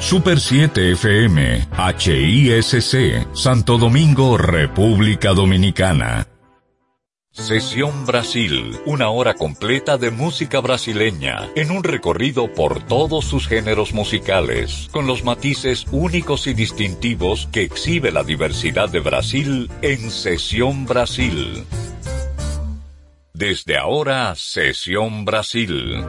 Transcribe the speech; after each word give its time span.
Super 0.00 0.40
7 0.40 0.96
FM, 0.96 1.68
HISC, 1.96 3.28
Santo 3.34 3.78
Domingo, 3.78 4.36
República 4.36 5.32
Dominicana. 5.32 6.31
Sesión 7.32 8.04
Brasil, 8.04 8.78
una 8.84 9.08
hora 9.08 9.32
completa 9.32 9.96
de 9.96 10.10
música 10.10 10.60
brasileña, 10.60 11.48
en 11.56 11.70
un 11.70 11.82
recorrido 11.82 12.52
por 12.52 12.82
todos 12.82 13.24
sus 13.24 13.48
géneros 13.48 13.94
musicales, 13.94 14.90
con 14.92 15.06
los 15.06 15.24
matices 15.24 15.86
únicos 15.92 16.46
y 16.46 16.52
distintivos 16.52 17.48
que 17.50 17.62
exhibe 17.62 18.12
la 18.12 18.22
diversidad 18.22 18.90
de 18.90 19.00
Brasil 19.00 19.70
en 19.80 20.10
Sesión 20.10 20.84
Brasil. 20.84 21.64
Desde 23.32 23.78
ahora, 23.78 24.34
Sesión 24.36 25.24
Brasil. 25.24 26.04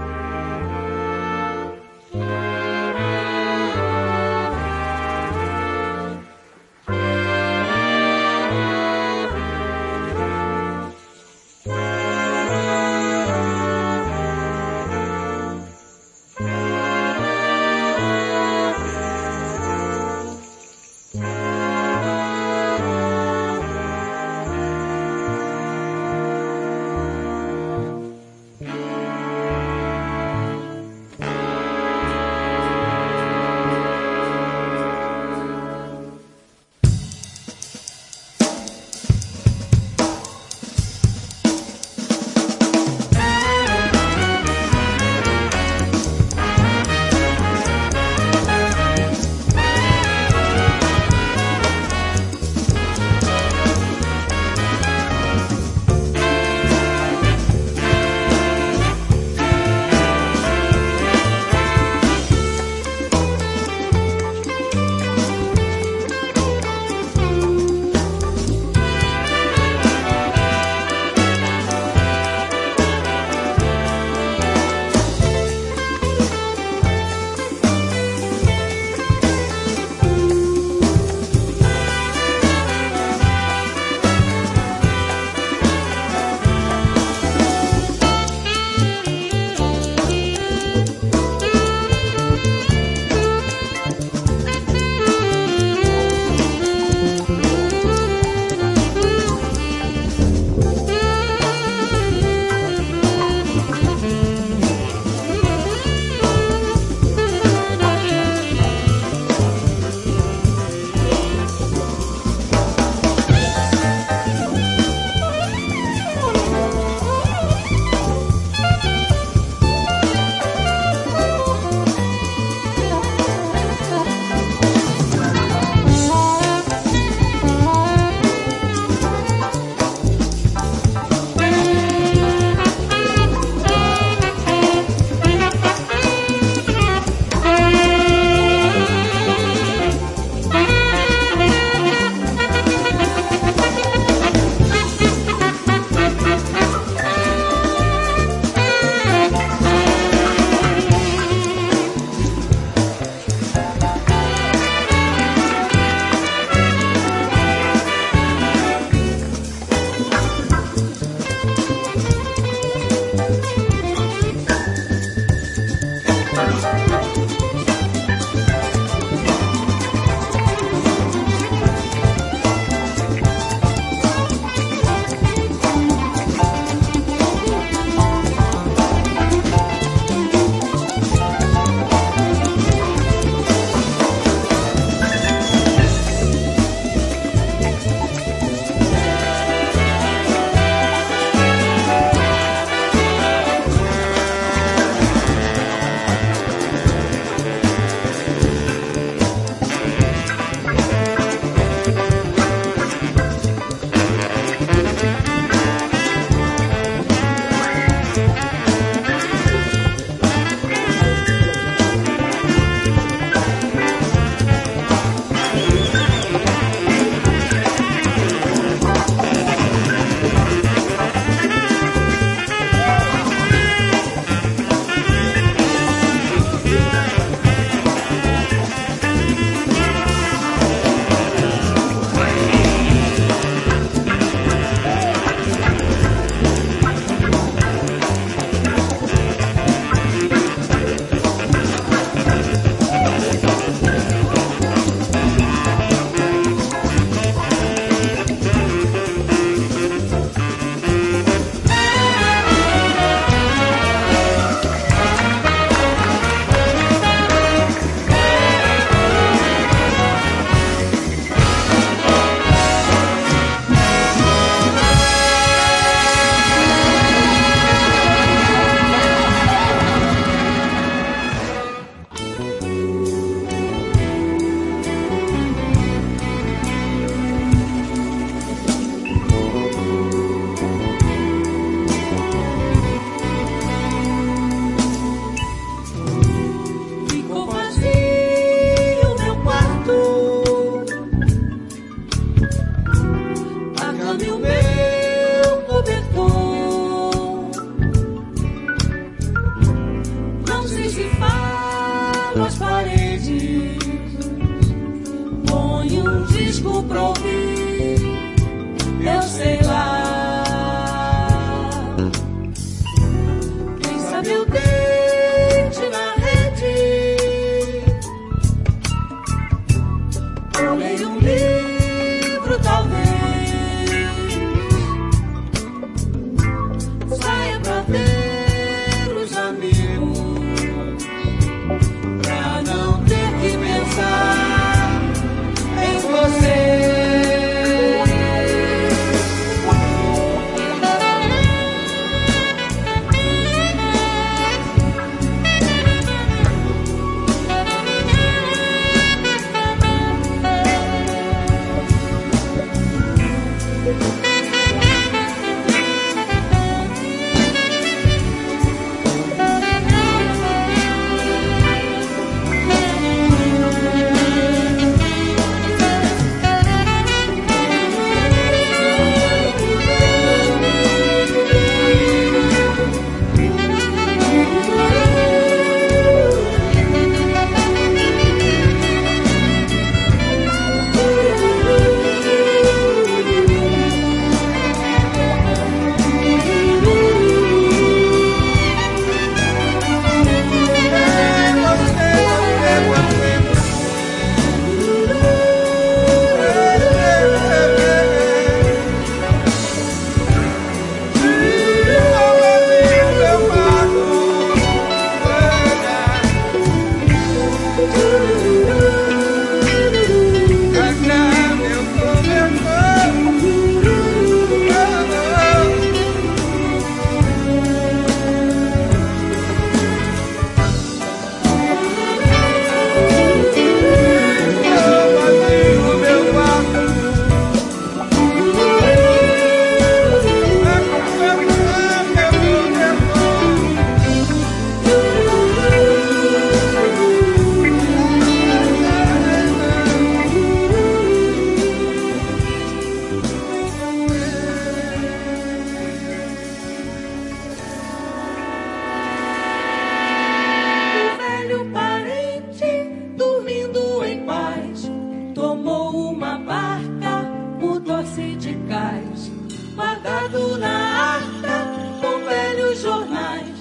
uma 455.94 456.40
barca, 456.40 457.30
o 457.62 457.80
doce 457.80 458.36
de 458.36 458.56
cais, 458.68 459.32
guardado 459.76 460.58
na 460.58 461.14
arca, 461.16 461.68
com 462.02 462.26
velhos 462.26 462.82
jornais, 462.82 463.54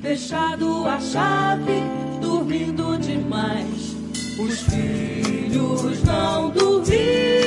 fechado 0.00 0.86
a 0.86 1.00
chave, 1.00 1.82
dormindo 2.20 2.96
demais. 2.98 3.96
Os 4.38 4.60
filhos 4.62 6.02
não 6.04 6.50
dormiram. 6.50 7.43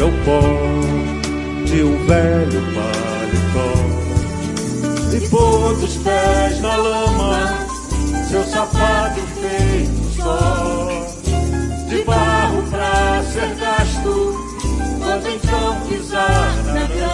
cheira 0.00 0.06
o 0.06 0.12
pó 0.24 0.40
de 1.66 1.82
um 1.84 2.06
velho 2.06 2.62
paletó. 2.74 3.72
E 5.14 5.28
pôs 5.28 5.82
os 5.82 5.96
pés 5.98 6.60
na 6.60 6.76
lama, 6.76 7.66
seu 8.28 8.42
sapato 8.44 9.20
feito 9.40 10.16
só. 10.16 10.88
De 11.88 12.02
barro 12.04 12.62
pra 12.70 13.22
ser 13.24 13.54
gasto, 13.56 14.34
quando 14.98 15.28
então 15.28 15.80
pisar 15.88 16.54
na 16.64 16.86
grama. 16.86 17.09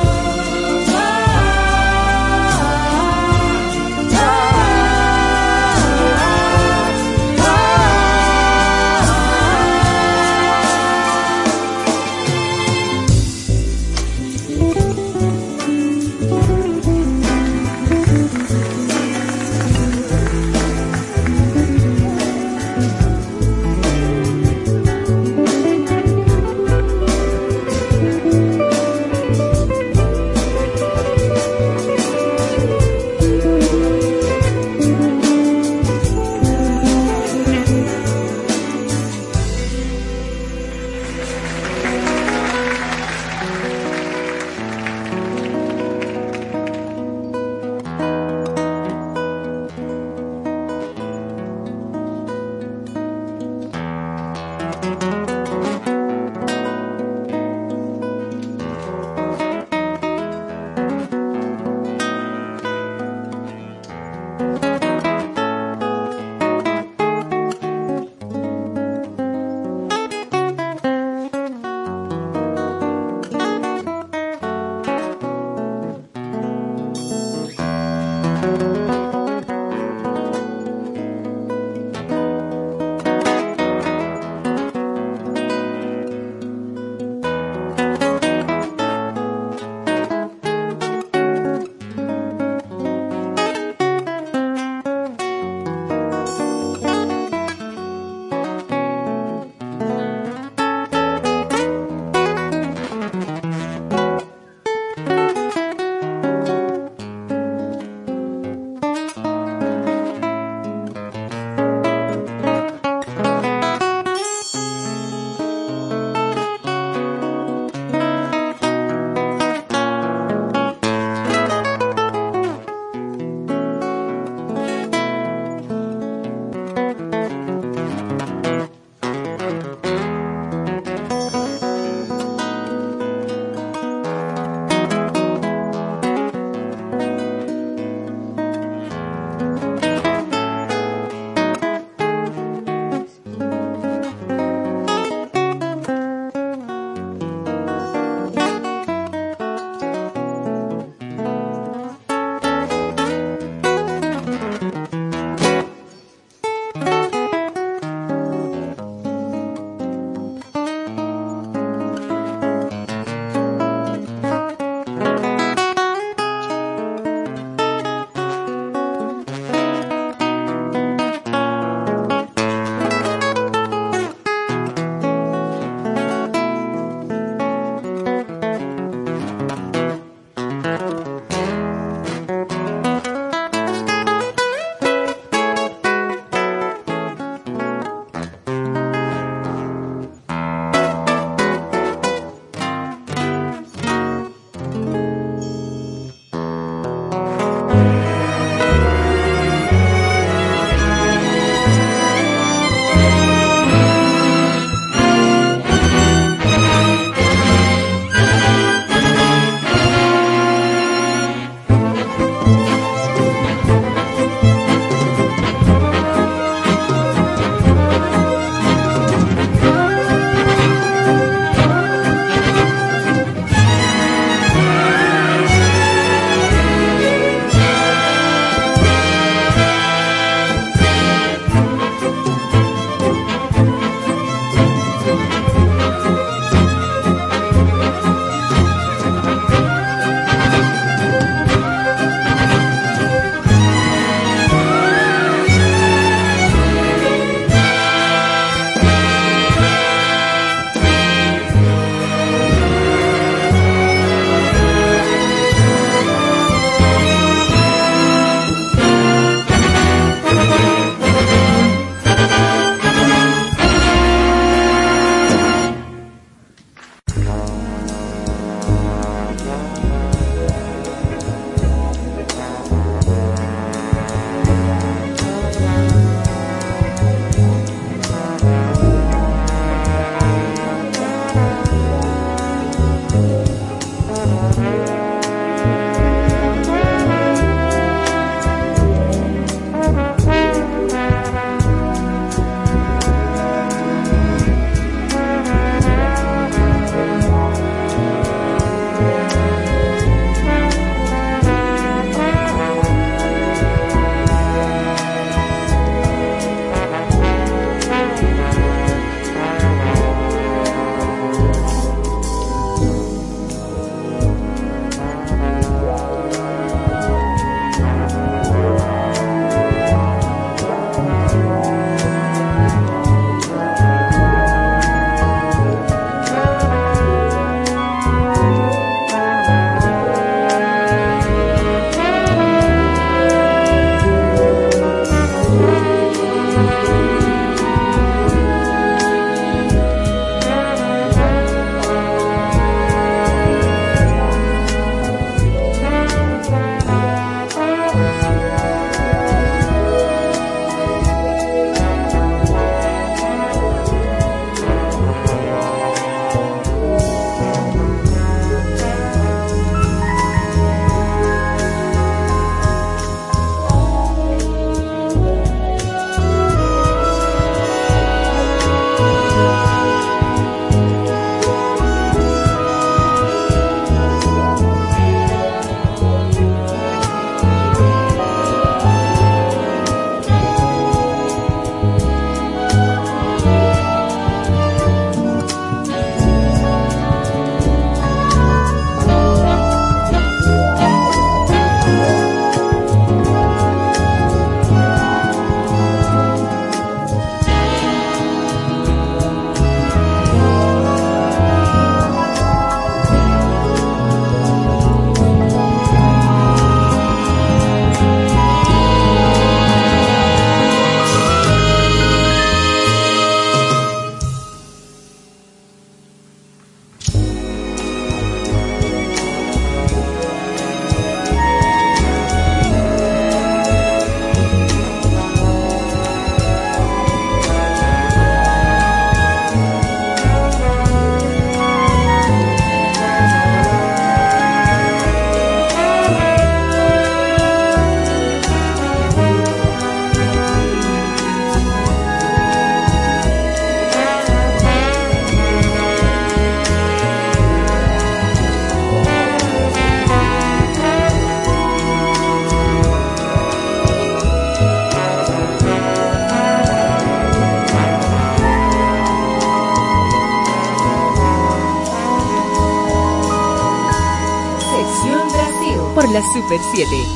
Super 466.37 466.59
7. 466.59 467.16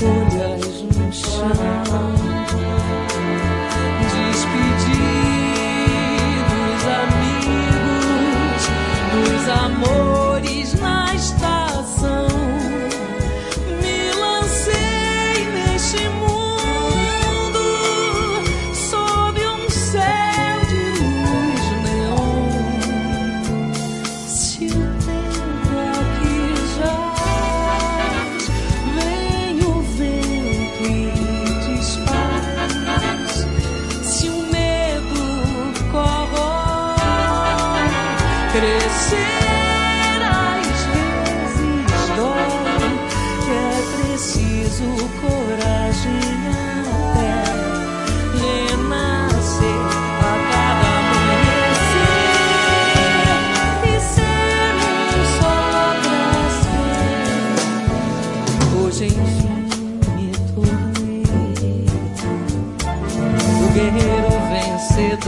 for 0.00 0.37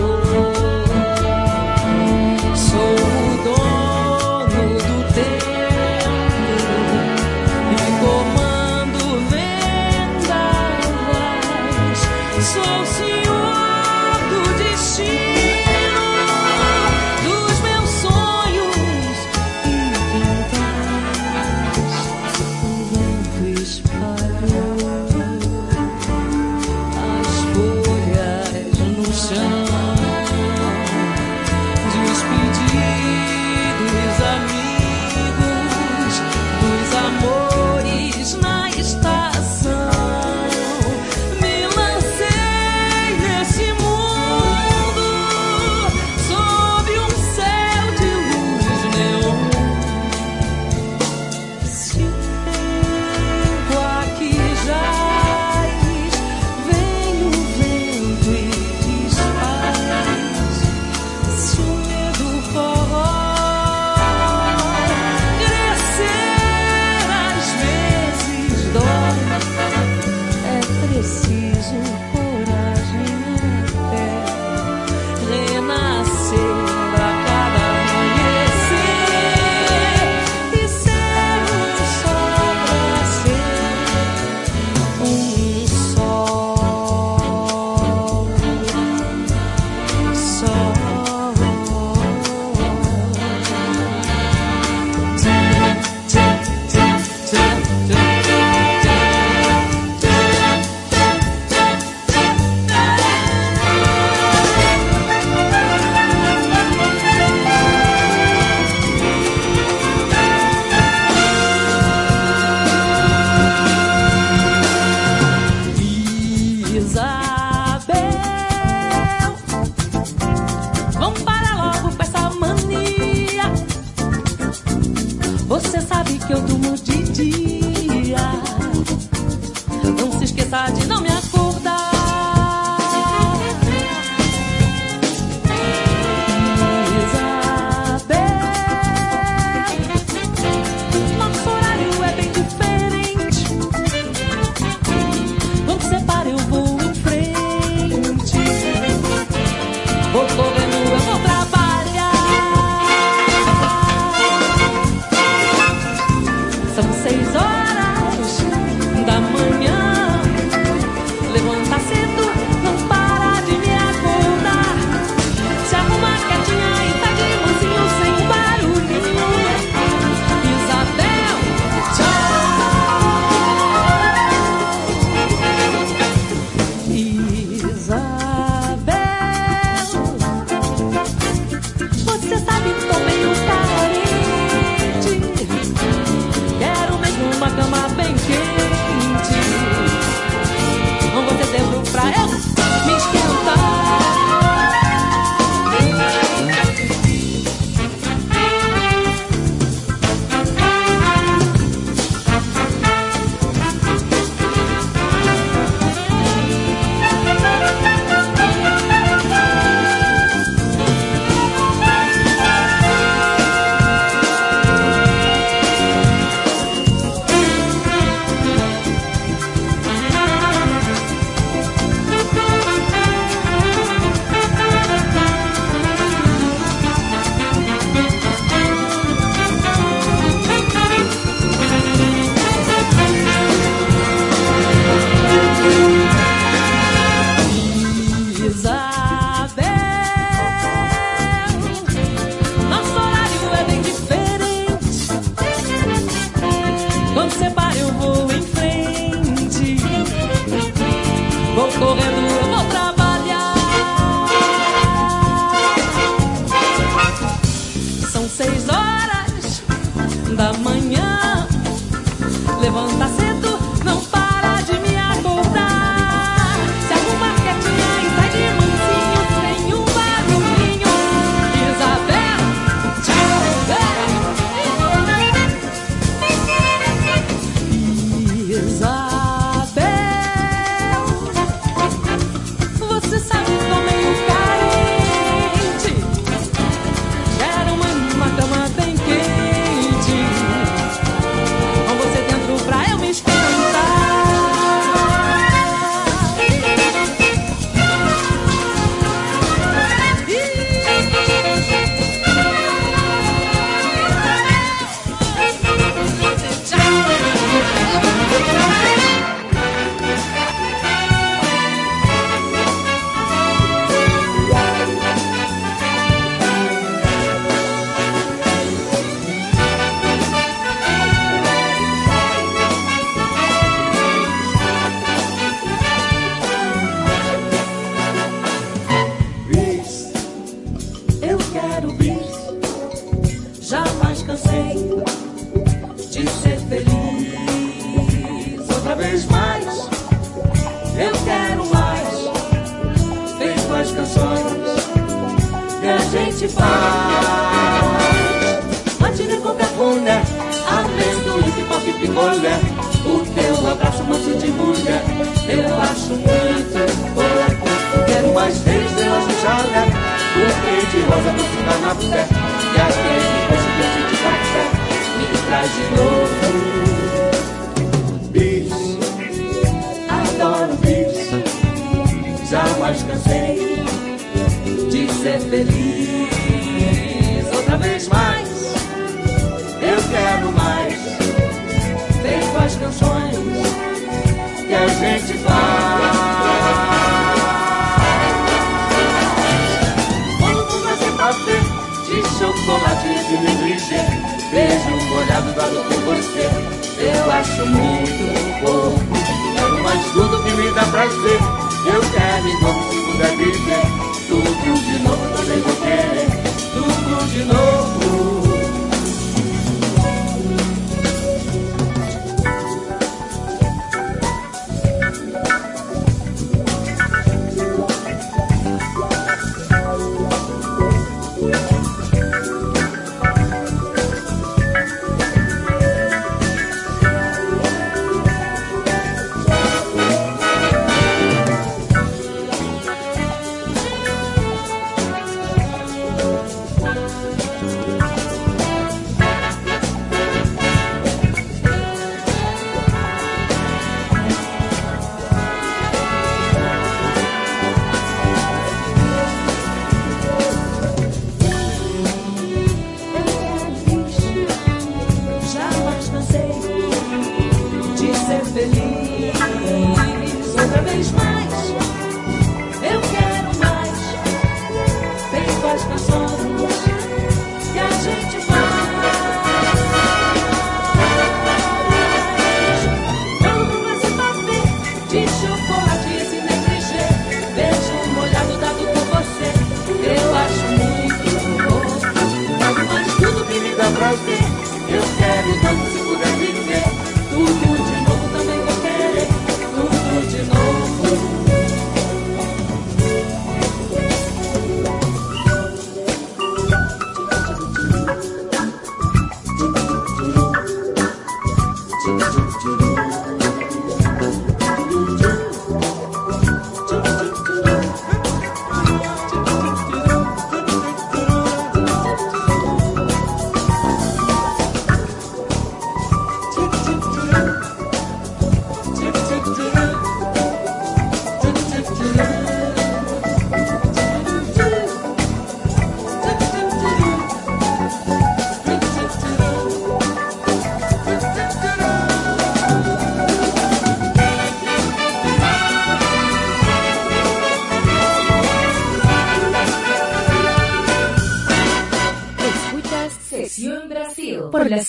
soul. 0.01 0.60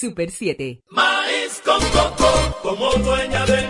Super 0.02 0.32
7. 0.32 0.82
Maíz 0.90 1.62
con 1.64 1.80
coco, 1.80 2.60
como 2.64 2.92
dueña 2.94 3.46
del 3.46 3.70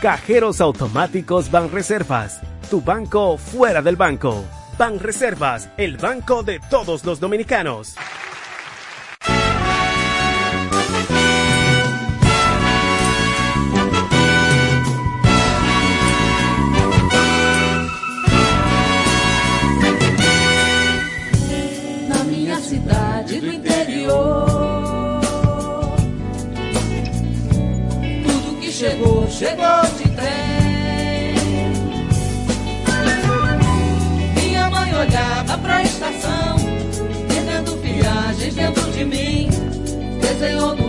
Cajeros 0.00 0.60
automáticos 0.60 1.50
Banreservas. 1.50 2.40
Tu 2.70 2.80
banco 2.80 3.36
fuera 3.36 3.82
del 3.82 3.96
banco. 3.96 4.44
Banreservas, 4.78 5.70
el 5.76 5.96
banco 5.96 6.44
de 6.44 6.60
todos 6.70 7.04
los 7.04 7.18
dominicanos. 7.18 7.96
chegou 29.38 29.82
de 29.96 30.08
trem. 30.16 31.34
Minha 34.34 34.68
mãe 34.68 34.92
olhava 34.92 35.56
pra 35.58 35.82
estação, 35.84 36.56
vendo 37.28 37.76
viagens 37.80 38.54
dentro 38.54 38.90
de 38.90 39.04
mim, 39.04 39.48
desenhou 40.20 40.74
no 40.74 40.87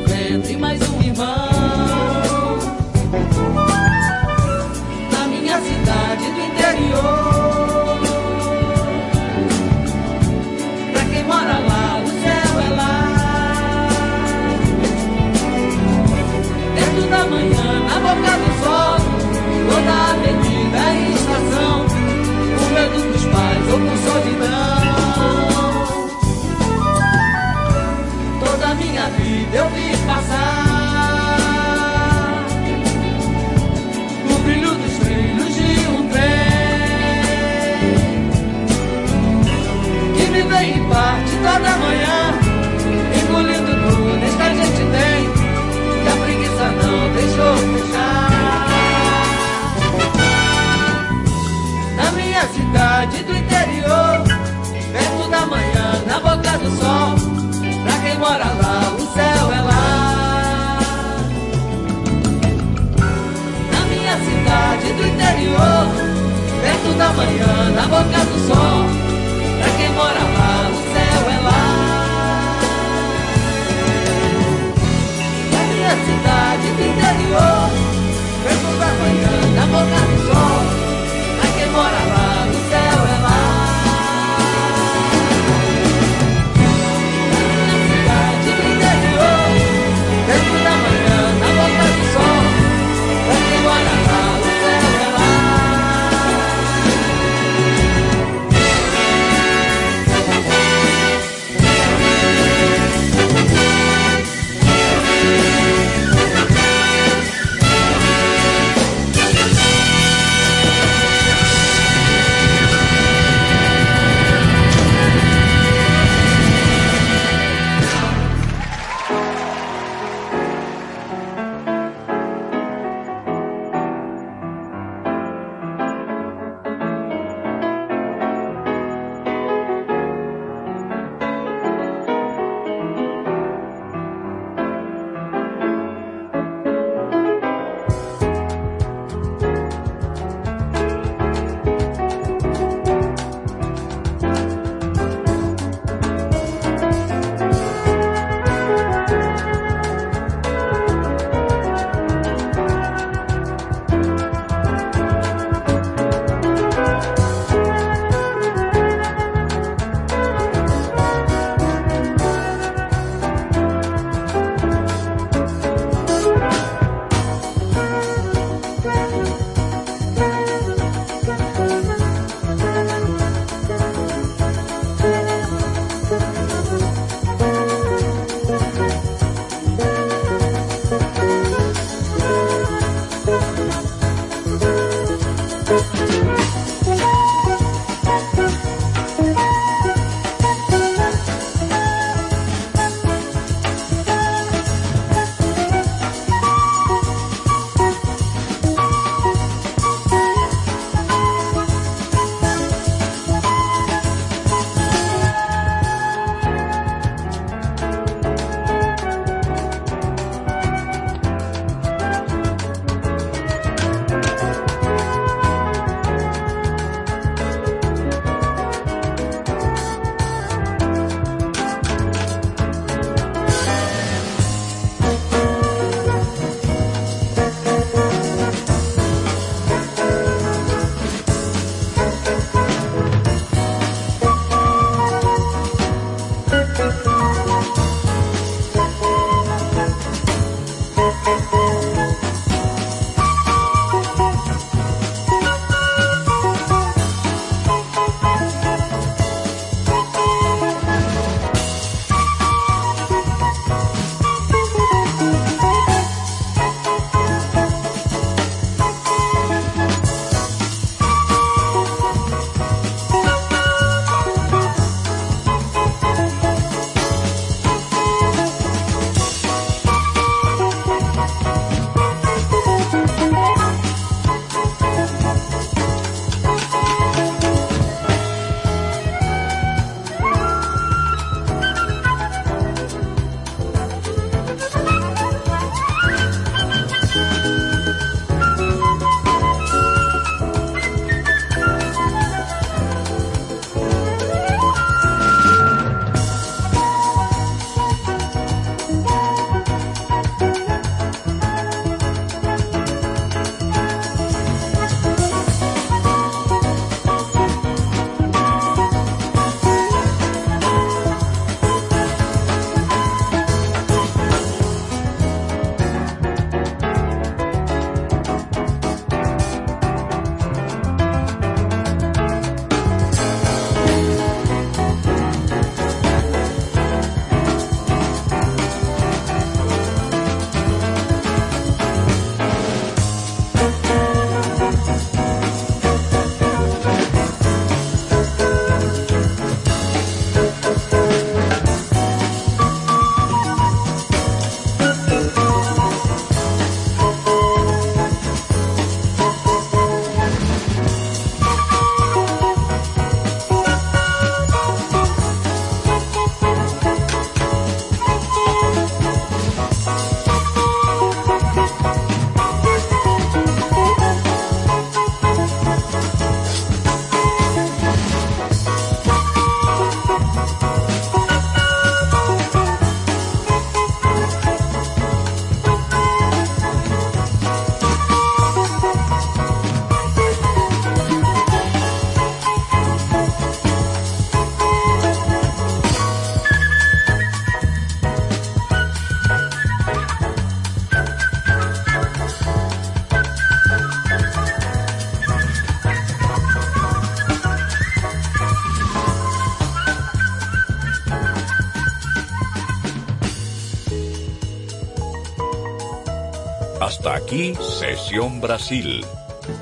Sesión 407.30 408.42
Brasil. 408.42 409.06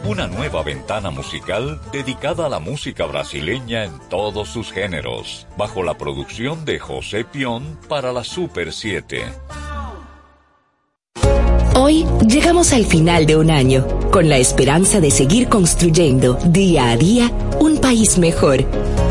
Una 0.05 0.25
nueva 0.25 0.63
ventana 0.63 1.11
musical 1.11 1.81
dedicada 1.91 2.45
a 2.45 2.49
la 2.49 2.59
música 2.59 3.05
brasileña 3.05 3.83
en 3.83 3.91
todos 4.09 4.47
sus 4.47 4.71
géneros, 4.71 5.45
bajo 5.57 5.83
la 5.83 5.97
producción 5.97 6.63
de 6.63 6.79
José 6.79 7.25
Pion 7.25 7.77
para 7.89 8.13
la 8.13 8.23
Super 8.23 8.71
7. 8.71 9.25
Hoy 11.75 12.05
llegamos 12.25 12.71
al 12.71 12.85
final 12.85 13.25
de 13.25 13.35
un 13.35 13.51
año, 13.51 13.85
con 14.11 14.29
la 14.29 14.37
esperanza 14.37 15.01
de 15.01 15.11
seguir 15.11 15.49
construyendo 15.49 16.35
día 16.45 16.91
a 16.91 16.95
día 16.95 17.29
un 17.59 17.79
país 17.79 18.17
mejor 18.17 18.63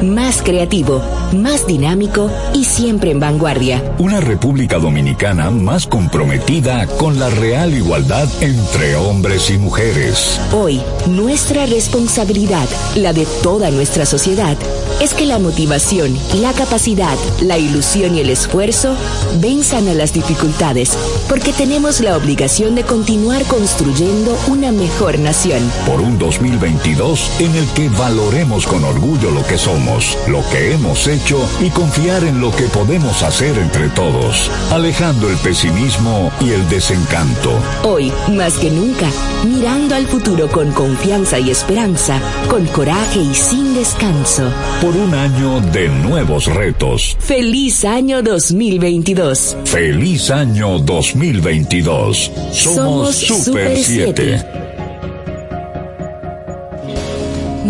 más 0.03 0.43
creativo, 0.43 1.01
más 1.33 1.67
dinámico 1.67 2.31
y 2.53 2.65
siempre 2.65 3.11
en 3.11 3.21
vanguardia. 3.21 3.83
Una 3.99 4.21
República 4.21 4.79
Dominicana 4.79 5.51
más 5.51 5.87
comprometida 5.87 6.87
con 6.99 7.19
la 7.19 7.31
real 7.31 7.75
igualdad 7.75 8.29
entre 8.41 8.97
hombres 8.97 9.51
y 9.51 9.59
mujeres. 9.59 10.41
Hoy, 10.53 10.81
nuestra 11.07 11.67
responsabilidad, 11.67 12.69
la 12.97 13.13
de 13.13 13.27
toda 13.43 13.71
nuestra 13.71 14.07
sociedad, 14.07 14.57
es 15.01 15.15
que 15.15 15.27
la 15.27 15.39
motivación, 15.39 16.17
la 16.41 16.53
capacidad, 16.53 17.17
la 17.41 17.59
ilusión 17.59 18.17
y 18.17 18.21
el 18.21 18.31
esfuerzo 18.31 18.95
venzan 19.41 19.89
a 19.89 19.95
las 19.95 20.13
dificultades, 20.13 20.97
porque 21.29 21.53
tenemos 21.53 22.01
la 22.01 22.17
obligación 22.17 22.75
de 22.75 22.83
continuar 22.83 23.45
construyendo 23.45 24.37
una 24.49 24.73
mejor 24.73 25.19
nación. 25.19 25.61
Por 25.87 26.01
un 26.01 26.19
2022 26.19 27.41
en 27.41 27.55
el 27.55 27.67
que 27.69 27.89
valoremos 27.89 28.67
con 28.67 28.85
orgullo 28.85 29.31
lo 29.31 29.45
que 29.47 29.59
somos 29.59 29.86
lo 30.29 30.43
que 30.51 30.73
hemos 30.73 31.07
hecho 31.07 31.49
y 31.61 31.71
confiar 31.71 32.25
en 32.25 32.41
lo 32.41 32.51
que 32.51 32.65
podemos 32.65 33.23
hacer 33.23 33.57
entre 33.57 33.89
todos, 33.91 34.51
alejando 34.73 35.31
el 35.31 35.37
pesimismo 35.37 36.33
y 36.41 36.51
el 36.51 36.69
desencanto. 36.69 37.53
Hoy, 37.85 38.13
más 38.35 38.55
que 38.55 38.71
nunca, 38.71 39.07
mirando 39.45 39.95
al 39.95 40.07
futuro 40.07 40.49
con 40.49 40.73
confianza 40.73 41.39
y 41.39 41.51
esperanza, 41.51 42.21
con 42.49 42.67
coraje 42.67 43.21
y 43.21 43.35
sin 43.35 43.75
descanso. 43.75 44.53
Por 44.81 44.97
un 44.97 45.15
año 45.15 45.61
de 45.61 45.89
nuevos 45.89 46.47
retos. 46.47 47.17
Feliz 47.21 47.85
año 47.85 48.23
2022. 48.23 49.57
Feliz 49.65 50.31
año 50.31 50.81
2022. 50.81 52.33
Somos, 52.51 53.15
Super 53.15 53.77
7. 53.79 54.66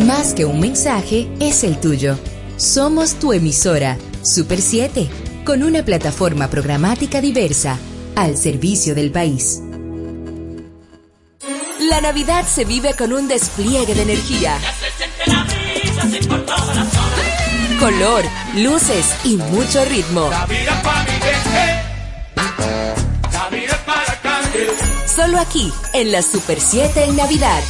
Más 0.04 0.34
que 0.34 0.44
un 0.44 0.60
mensaje, 0.60 1.26
es 1.40 1.64
el 1.64 1.80
tuyo. 1.80 2.18
Somos 2.58 3.14
tu 3.14 3.32
emisora, 3.32 3.96
Super 4.22 4.60
7, 4.60 5.08
con 5.44 5.62
una 5.62 5.82
plataforma 5.84 6.48
programática 6.48 7.22
diversa, 7.22 7.78
al 8.14 8.36
servicio 8.36 8.94
del 8.94 9.10
país. 9.10 9.62
La 11.88 12.02
Navidad 12.02 12.44
se 12.46 12.66
vive 12.66 12.92
con 12.92 13.14
un 13.14 13.26
despliegue 13.26 13.94
de 13.94 14.02
energía. 14.02 14.58
Color, 17.80 18.24
luces 18.56 19.06
y 19.24 19.36
mucho 19.36 19.82
ritmo. 19.86 20.30
Solo 25.06 25.38
aquí, 25.38 25.72
en 25.94 26.12
la 26.12 26.20
Super 26.20 26.60
7 26.60 27.04
en 27.04 27.16
Navidad. 27.16 27.62